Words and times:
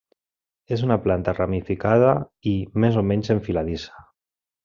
És 0.75 0.83
una 0.87 0.95
planta 1.03 1.35
ramificada 1.39 2.15
i 2.53 2.55
més 2.85 2.99
o 3.03 3.05
menys 3.13 3.31
enfiladissa. 3.39 4.05